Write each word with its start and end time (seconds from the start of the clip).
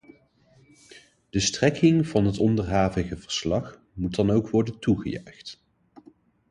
De 1.29 1.39
strekking 1.39 2.07
van 2.07 2.25
het 2.25 2.37
onderhavige 2.37 3.17
verslag 3.17 3.81
moet 3.93 4.15
dan 4.15 4.29
ook 4.29 4.49
worden 4.49 4.79
toegejuicht. 4.79 5.63